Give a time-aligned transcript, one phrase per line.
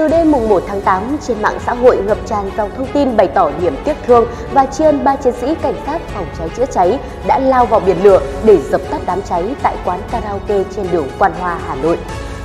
[0.00, 3.16] Từ đêm mùng 1 tháng 8, trên mạng xã hội ngập tràn dòng thông tin
[3.16, 6.48] bày tỏ niềm tiếc thương và tri ân ba chiến sĩ cảnh sát phòng cháy
[6.56, 10.62] chữa cháy đã lao vào biển lửa để dập tắt đám cháy tại quán karaoke
[10.76, 11.98] trên đường Quan Hoa, Hà Nội.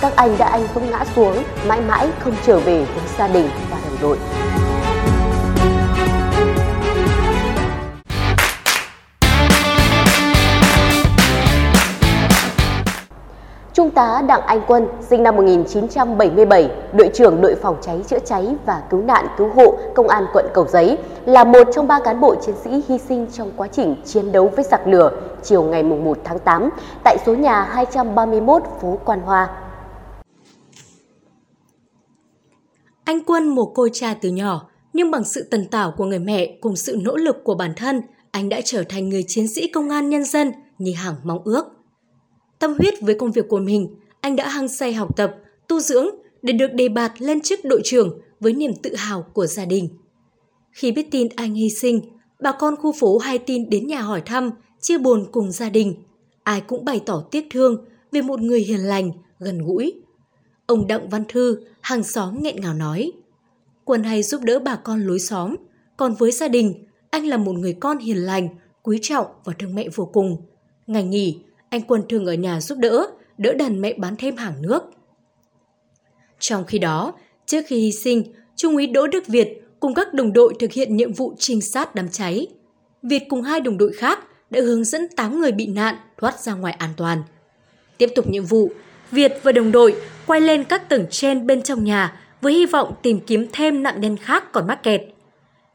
[0.00, 3.50] Các anh đã anh dũng ngã xuống, mãi mãi không trở về với gia đình
[3.70, 4.18] và đồng đội.
[13.78, 18.56] Trung tá Đặng Anh Quân, sinh năm 1977, đội trưởng đội phòng cháy chữa cháy
[18.66, 22.20] và cứu nạn cứu hộ Công an quận Cầu Giấy, là một trong ba cán
[22.20, 25.10] bộ chiến sĩ hy sinh trong quá trình chiến đấu với giặc lửa
[25.42, 26.70] chiều ngày 1 tháng 8
[27.04, 29.48] tại số nhà 231 phố Quan Hoa.
[33.04, 36.58] Anh Quân mồ côi cha từ nhỏ, nhưng bằng sự tần tảo của người mẹ
[36.60, 39.88] cùng sự nỗ lực của bản thân, anh đã trở thành người chiến sĩ công
[39.88, 41.77] an nhân dân như hàng mong ước.
[42.58, 45.34] Tâm huyết với công việc của mình, anh đã hăng say học tập,
[45.68, 46.06] tu dưỡng
[46.42, 49.88] để được đề bạt lên chức đội trưởng với niềm tự hào của gia đình.
[50.72, 52.00] Khi biết tin anh hy sinh,
[52.40, 54.50] bà con khu phố hay tin đến nhà hỏi thăm,
[54.80, 55.94] chia buồn cùng gia đình.
[56.42, 59.92] Ai cũng bày tỏ tiếc thương về một người hiền lành, gần gũi.
[60.66, 63.12] Ông Đặng Văn Thư, hàng xóm nghẹn ngào nói,
[63.88, 65.56] Quân hay giúp đỡ bà con lối xóm,
[65.96, 68.48] còn với gia đình, anh là một người con hiền lành,
[68.82, 70.36] quý trọng và thương mẹ vô cùng.
[70.86, 71.38] Ngày nghỉ,
[71.70, 73.06] anh Quân thường ở nhà giúp đỡ,
[73.38, 74.82] đỡ đần mẹ bán thêm hàng nước.
[76.38, 77.14] Trong khi đó,
[77.46, 80.96] trước khi hy sinh, Trung úy Đỗ Đức Việt cùng các đồng đội thực hiện
[80.96, 82.46] nhiệm vụ trinh sát đám cháy.
[83.02, 84.18] Việt cùng hai đồng đội khác
[84.50, 87.22] đã hướng dẫn 8 người bị nạn thoát ra ngoài an toàn.
[87.98, 88.70] Tiếp tục nhiệm vụ,
[89.10, 92.94] Việt và đồng đội quay lên các tầng trên bên trong nhà với hy vọng
[93.02, 95.00] tìm kiếm thêm nạn nhân khác còn mắc kẹt.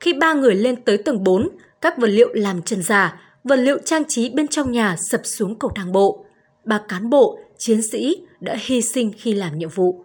[0.00, 1.48] Khi ba người lên tới tầng 4,
[1.80, 5.58] các vật liệu làm chân giả vật liệu trang trí bên trong nhà sập xuống
[5.58, 6.24] cầu thang bộ.
[6.64, 10.04] Ba cán bộ, chiến sĩ đã hy sinh khi làm nhiệm vụ.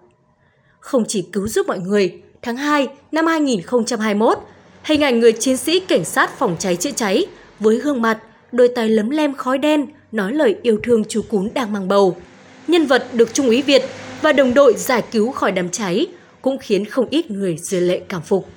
[0.79, 4.37] Không chỉ cứu giúp mọi người, tháng 2 năm 2021,
[4.83, 7.25] hình ảnh người chiến sĩ cảnh sát phòng cháy chữa cháy
[7.59, 8.19] với gương mặt,
[8.51, 12.17] đôi tay lấm lem khói đen nói lời yêu thương chú cún đang mang bầu.
[12.67, 13.83] Nhân vật được Trung úy Việt
[14.21, 16.07] và đồng đội giải cứu khỏi đám cháy
[16.41, 18.47] cũng khiến không ít người rơi lệ cảm phục.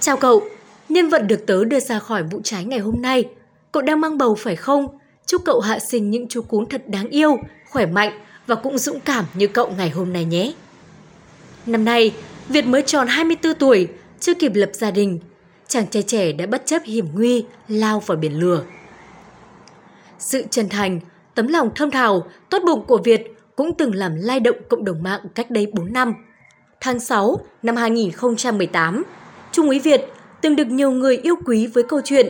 [0.00, 0.42] Chào cậu,
[0.92, 3.24] Nhân vật được tớ đưa ra khỏi vụ cháy ngày hôm nay.
[3.72, 4.86] Cậu đang mang bầu phải không?
[5.26, 7.36] Chúc cậu hạ sinh những chú cún thật đáng yêu,
[7.70, 10.52] khỏe mạnh và cũng dũng cảm như cậu ngày hôm nay nhé.
[11.66, 12.14] Năm nay,
[12.48, 13.88] Việt mới tròn 24 tuổi,
[14.20, 15.18] chưa kịp lập gia đình.
[15.68, 18.62] Chàng trai trẻ đã bất chấp hiểm nguy, lao vào biển lửa.
[20.18, 21.00] Sự chân thành,
[21.34, 25.02] tấm lòng thâm thào, tốt bụng của Việt cũng từng làm lay động cộng đồng
[25.02, 26.14] mạng cách đây 4 năm.
[26.80, 29.04] Tháng 6 năm 2018,
[29.52, 30.06] Trung úy Việt
[30.42, 32.26] từng được nhiều người yêu quý với câu chuyện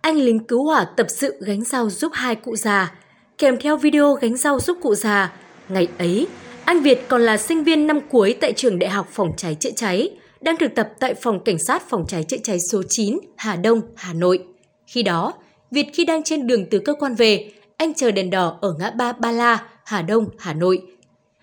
[0.00, 2.94] Anh lính cứu hỏa tập sự gánh rau giúp hai cụ già,
[3.38, 5.32] kèm theo video gánh rau giúp cụ già.
[5.68, 6.26] Ngày ấy,
[6.64, 9.70] anh Việt còn là sinh viên năm cuối tại trường Đại học Phòng cháy chữa
[9.76, 13.56] cháy, đang thực tập tại Phòng Cảnh sát Phòng cháy chữa cháy số 9, Hà
[13.56, 14.44] Đông, Hà Nội.
[14.86, 15.34] Khi đó,
[15.70, 18.90] Việt khi đang trên đường từ cơ quan về, anh chờ đèn đỏ ở ngã
[18.90, 20.82] ba Ba La, Hà Đông, Hà Nội.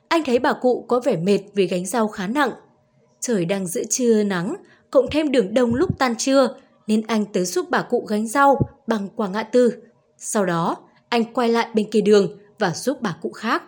[0.07, 2.51] Anh thấy bà cụ có vẻ mệt vì gánh rau khá nặng.
[3.19, 4.55] Trời đang giữa trưa nắng,
[4.91, 6.55] cộng thêm đường đông lúc tan trưa,
[6.88, 9.73] nên anh tới giúp bà cụ gánh rau bằng qua ngã tư.
[10.17, 10.77] Sau đó,
[11.09, 13.63] anh quay lại bên kia đường và giúp bà cụ khác.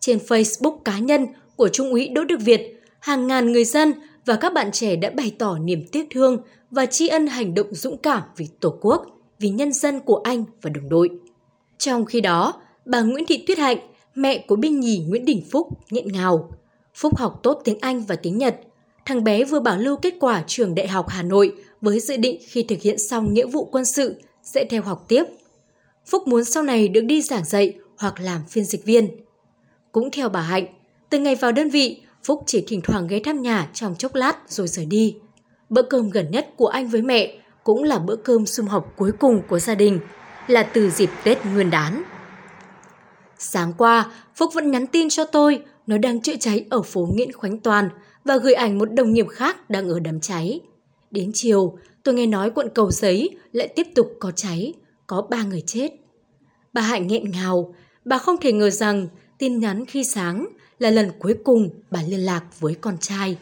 [0.00, 3.92] Trên Facebook cá nhân của Trung úy Đỗ Đức Việt, hàng ngàn người dân
[4.26, 6.38] và các bạn trẻ đã bày tỏ niềm tiếc thương
[6.70, 9.06] và tri ân hành động dũng cảm vì Tổ quốc,
[9.38, 11.10] vì nhân dân của anh và đồng đội.
[11.78, 13.78] Trong khi đó, bà Nguyễn Thị Tuyết Hạnh,
[14.14, 16.50] mẹ của binh nhì Nguyễn Đình Phúc, nghẹn ngào.
[16.94, 18.60] Phúc học tốt tiếng Anh và tiếng Nhật,
[19.06, 22.40] thằng bé vừa bảo lưu kết quả trường Đại học Hà Nội với dự định
[22.48, 25.24] khi thực hiện xong nghĩa vụ quân sự sẽ theo học tiếp.
[26.06, 29.08] Phúc muốn sau này được đi giảng dạy hoặc làm phiên dịch viên.
[29.92, 30.66] Cũng theo bà Hạnh,
[31.10, 34.36] từ ngày vào đơn vị, Phúc chỉ thỉnh thoảng ghé thăm nhà trong chốc lát
[34.48, 35.16] rồi rời đi.
[35.68, 37.34] Bữa cơm gần nhất của anh với mẹ
[37.64, 40.00] cũng là bữa cơm sum họp cuối cùng của gia đình,
[40.46, 42.02] là từ dịp Tết Nguyên đán.
[43.44, 47.32] Sáng qua, Phúc vẫn nhắn tin cho tôi, nó đang chữa cháy ở phố Nguyễn
[47.32, 47.88] Khánh Toàn–
[48.24, 50.60] và gửi ảnh một đồng nghiệp khác đang ở đám cháy.
[51.10, 54.74] Đến chiều, tôi nghe nói quận Cầu Giấy lại tiếp tục có cháy,
[55.06, 55.90] có ba người chết.
[56.72, 57.74] Bà Hạnh nghẹn ngào,
[58.04, 59.08] bà không thể ngờ rằng
[59.38, 60.46] tin nhắn khi sáng
[60.78, 63.36] là lần cuối cùng bà liên lạc với con trai.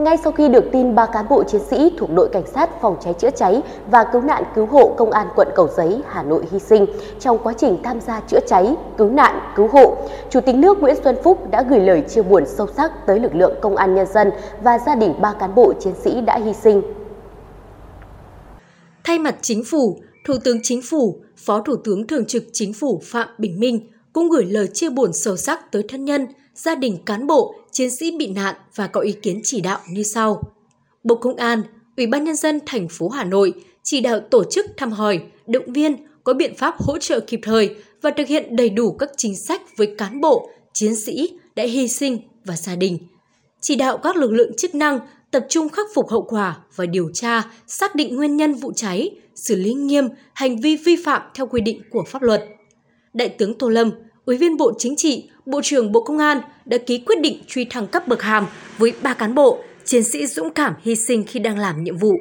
[0.00, 2.96] Ngay sau khi được tin ba cán bộ chiến sĩ thuộc đội cảnh sát phòng
[3.00, 6.44] cháy chữa cháy và cứu nạn cứu hộ công an quận Cầu Giấy, Hà Nội
[6.52, 6.86] hy sinh
[7.20, 9.96] trong quá trình tham gia chữa cháy, cứu nạn, cứu hộ,
[10.30, 13.34] Chủ tịch nước Nguyễn Xuân Phúc đã gửi lời chia buồn sâu sắc tới lực
[13.34, 14.30] lượng công an nhân dân
[14.62, 16.82] và gia đình ba cán bộ chiến sĩ đã hy sinh.
[19.04, 23.00] Thay mặt chính phủ, Thủ tướng Chính phủ, Phó Thủ tướng Thường trực Chính phủ
[23.04, 26.98] Phạm Bình Minh cũng gửi lời chia buồn sâu sắc tới thân nhân, gia đình
[27.06, 30.42] cán bộ, chiến sĩ bị nạn và có ý kiến chỉ đạo như sau.
[31.04, 31.62] Bộ Công an,
[31.96, 33.52] Ủy ban Nhân dân thành phố Hà Nội
[33.82, 37.74] chỉ đạo tổ chức thăm hỏi, động viên, có biện pháp hỗ trợ kịp thời
[38.02, 41.88] và thực hiện đầy đủ các chính sách với cán bộ, chiến sĩ đã hy
[41.88, 42.98] sinh và gia đình.
[43.60, 44.98] Chỉ đạo các lực lượng chức năng
[45.30, 49.10] tập trung khắc phục hậu quả và điều tra, xác định nguyên nhân vụ cháy,
[49.34, 52.44] xử lý nghiêm hành vi vi phạm theo quy định của pháp luật.
[53.14, 53.90] Đại tướng Tô Lâm,
[54.30, 57.64] Ủy viên Bộ Chính trị, Bộ trưởng Bộ Công an đã ký quyết định truy
[57.64, 58.46] thăng cấp bậc hàm
[58.78, 62.12] với ba cán bộ, chiến sĩ dũng cảm hy sinh khi đang làm nhiệm vụ.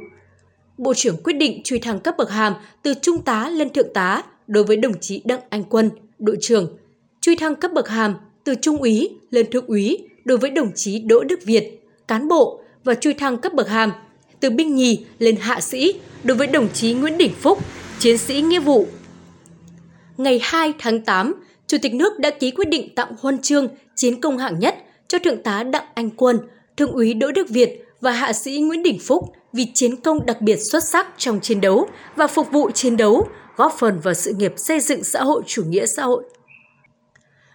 [0.77, 2.53] Bộ trưởng quyết định truy thăng cấp bậc hàm
[2.83, 5.89] từ trung tá lên thượng tá đối với đồng chí Đặng Anh Quân,
[6.19, 6.77] đội trưởng,
[7.21, 10.99] truy thăng cấp bậc hàm từ trung úy lên thượng úy đối với đồng chí
[10.99, 13.91] Đỗ Đức Việt, cán bộ và truy thăng cấp bậc hàm
[14.39, 17.59] từ binh nhì lên hạ sĩ đối với đồng chí Nguyễn Đình Phúc,
[17.99, 18.87] chiến sĩ nghĩa vụ.
[20.17, 21.33] Ngày 2 tháng 8,
[21.69, 24.75] Chủ tịch nước đã ký quyết định tặng huân chương chiến công hạng nhất
[25.07, 26.39] cho Thượng tá Đặng Anh Quân,
[26.77, 30.41] Thượng úy Đỗ Đức Việt và Hạ sĩ Nguyễn Đình Phúc vì chiến công đặc
[30.41, 34.33] biệt xuất sắc trong chiến đấu và phục vụ chiến đấu, góp phần vào sự
[34.33, 36.23] nghiệp xây dựng xã hội chủ nghĩa xã hội.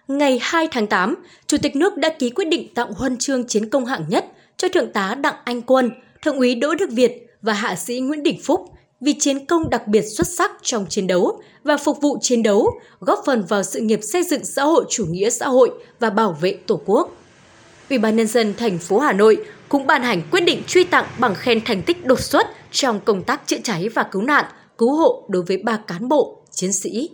[0.07, 1.15] Ngày 2 tháng 8,
[1.47, 4.25] Chủ tịch nước đã ký quyết định tặng huân chương chiến công hạng nhất
[4.57, 5.91] cho Thượng tá Đặng Anh Quân,
[6.21, 8.74] Thượng úy Đỗ Đức Việt và Hạ sĩ Nguyễn Đình Phúc
[9.05, 12.71] vì chiến công đặc biệt xuất sắc trong chiến đấu và phục vụ chiến đấu,
[12.99, 16.37] góp phần vào sự nghiệp xây dựng xã hội chủ nghĩa xã hội và bảo
[16.41, 17.09] vệ Tổ quốc.
[17.89, 19.37] Ủy ban nhân dân thành phố Hà Nội
[19.69, 23.23] cũng ban hành quyết định truy tặng bằng khen thành tích đột xuất trong công
[23.23, 24.45] tác chữa cháy và cứu nạn,
[24.77, 27.09] cứu hộ đối với ba cán bộ, chiến sĩ.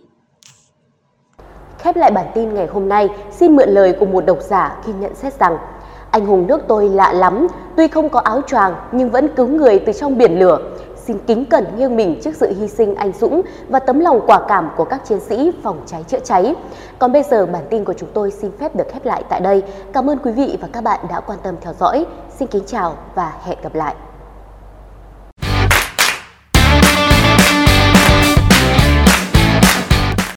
[1.78, 3.08] Khép lại bản tin ngày hôm nay,
[3.38, 5.56] xin mượn lời của một độc giả khi nhận xét rằng
[6.10, 7.46] anh hùng nước tôi lạ lắm,
[7.76, 10.58] tuy không có áo choàng nhưng vẫn cứu người từ trong biển lửa.
[11.06, 14.40] Xin kính cẩn nghiêng mình trước sự hy sinh anh dũng và tấm lòng quả
[14.48, 16.54] cảm của các chiến sĩ phòng cháy chữa cháy.
[16.98, 19.62] Còn bây giờ, bản tin của chúng tôi xin phép được khép lại tại đây.
[19.92, 22.06] Cảm ơn quý vị và các bạn đã quan tâm theo dõi.
[22.38, 23.94] Xin kính chào và hẹn gặp lại.